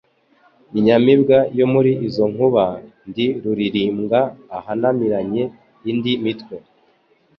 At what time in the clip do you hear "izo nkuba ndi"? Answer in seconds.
2.07-3.25